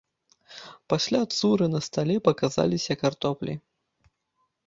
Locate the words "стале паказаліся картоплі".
1.89-3.53